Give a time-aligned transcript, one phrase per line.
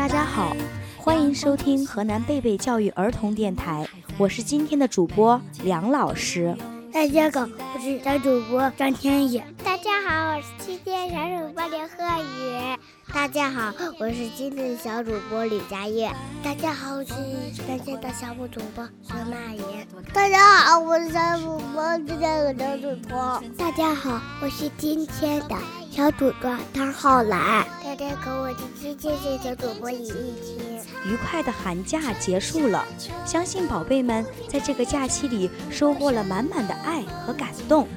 [0.00, 0.56] 大家好，
[0.96, 6.56] 欢迎收听河南贝贝教育儿童电台，我是今天的主播梁老师。
[6.90, 9.44] 大家好，我是小主播张天野。
[9.62, 12.78] 大家好，我是今天小主播刘鹤宇。
[13.12, 16.10] 大家好，我是今天的小主播李佳悦。
[16.42, 17.12] 大家好，我是
[17.54, 19.86] 今天的小主播孙娜妍。
[20.14, 23.42] 大家好，我是小主播今天的小主播。
[23.58, 25.56] 大家好，我是今天的
[25.90, 27.66] 小主播汤浩来。
[27.84, 28.48] 大家好，我
[28.80, 30.56] 是今天的小主播李艺清。
[31.04, 32.86] 愉快的寒假结束了，
[33.26, 37.88] 相信宝贝们在这个假期里收获了满满的爱和感动，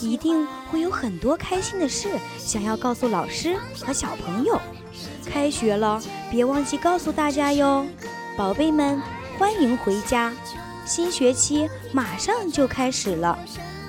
[0.00, 2.08] 一定会有很多开心的事
[2.38, 4.58] 想要告诉老师和小朋友。
[5.26, 7.84] 开学了，别忘记告诉大家哟，
[8.34, 9.00] 宝贝们
[9.38, 10.32] 欢迎回家。
[10.86, 13.38] 新学期马上就开始了，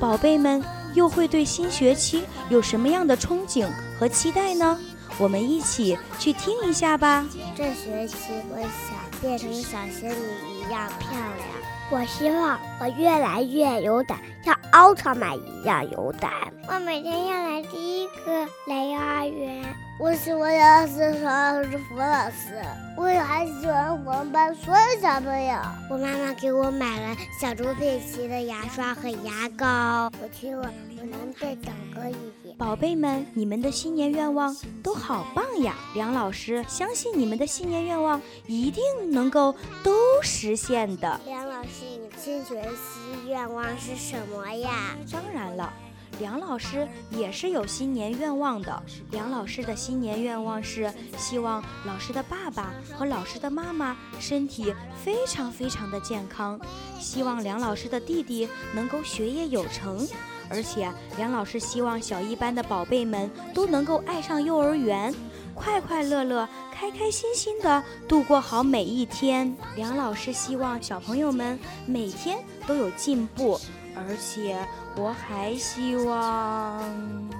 [0.00, 4.78] 宝贝们又会对新学期有什么样的憧憬和期待呢？
[5.18, 7.24] 我们一起去听一下吧。
[7.56, 8.16] 这学期
[8.50, 11.48] 我想变成小仙女一样漂亮。
[11.90, 16.32] 我希望我越来越有胆，像奥特曼一样有胆。
[16.66, 19.64] 我每天要来第一个来幼儿园。
[20.00, 22.60] 我喜欢老师和老师傅老师。
[22.96, 25.56] 我也还喜欢我们班所有小朋友。
[25.88, 30.10] 我妈妈给我买了小猪佩奇的牙刷和牙膏。
[30.20, 32.56] 我希望我能再长高一点。
[32.58, 35.76] 宝贝们，你们的新年愿望都好棒呀！
[35.94, 41.20] 梁老师相信你们的新年愿望一定能够都实现的。
[41.26, 44.96] 梁老师，你新学期愿望是什么呀？
[45.10, 45.72] 当然了。
[46.20, 48.82] 梁老师也是有新年愿望的。
[49.10, 54.72] 梁老师的新年愿望是希望老师的爸爸和老师的妈妈身体
[55.04, 56.56] 非常非常的健康，
[57.00, 60.06] 希望梁老师的弟弟能够学业有成，
[60.48, 65.12] 而且梁老师希望小一班的宝贝们都能够爱上幼儿园，
[65.54, 69.56] 快快乐乐、开开心心的度过好每一天。
[69.76, 73.60] 梁老师希望小朋友们每天都有进步。
[73.96, 74.58] 而且
[74.96, 77.38] 我还希望，老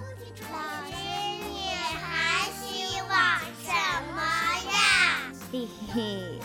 [0.86, 0.94] 师，
[1.48, 1.70] 你
[2.00, 3.72] 还希望什
[4.14, 4.22] 么
[4.70, 5.32] 呀？
[5.50, 6.38] 嘿嘿嘿，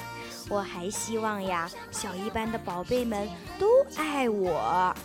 [0.50, 4.96] 我还希望呀，小一班的宝贝们都爱我。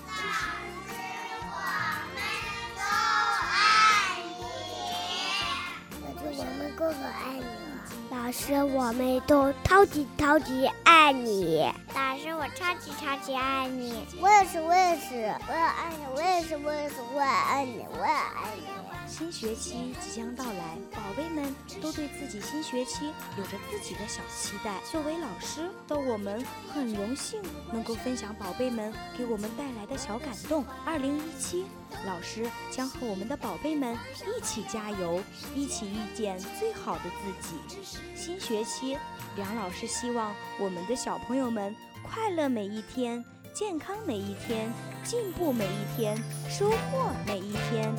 [6.85, 8.15] 哥哥爱你。
[8.15, 11.65] 老师，我们都超级超级爱你。
[11.95, 14.07] 老师，我超级超级爱你。
[14.21, 16.05] 我也是，我也是，我也爱你。
[16.15, 18.84] 我也是，我也是，我也爱你，我也爱你。
[19.07, 24.81] 新学期即将到来，宝贝们都对自己新学期有着自己的小期待。
[24.91, 27.41] 作为老师的我们，很荣幸
[27.73, 30.65] 能够分享宝贝们给我们带来的小感动。
[30.85, 31.67] 二零一七，
[32.07, 35.21] 老师将和我们的宝贝们一起加油，
[35.55, 37.85] 一起遇见最好的自己。
[38.17, 38.99] 新学期，
[39.37, 43.25] 梁老师希望我们的小朋友们快乐每一天。
[43.53, 44.69] 健康每一天，
[45.05, 46.21] 进步每一天，
[46.51, 47.95] 收获每一天。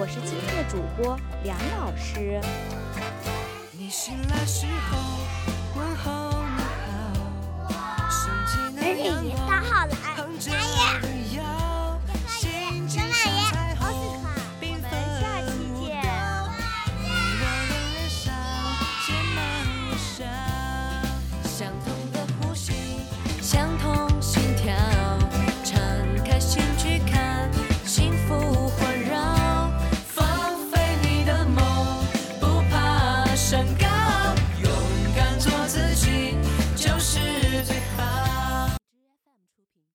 [0.00, 2.40] 我是今天的主播梁老师。
[3.72, 4.96] 你醒来时候
[5.74, 6.37] 问候
[33.50, 33.87] 生。